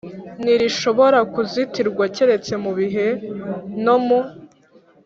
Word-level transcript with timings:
Ntirishobora 0.43 1.19
kuzitirwa 1.33 2.03
keretse 2.15 2.53
mu 2.63 2.71
bihe 2.79 3.07
no 3.83 3.95
mu 4.05 4.19